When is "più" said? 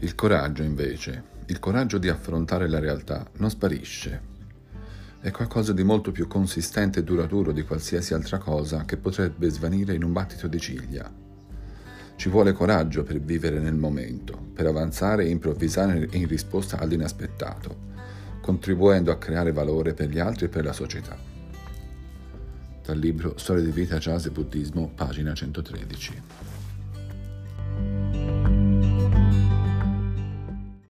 6.12-6.28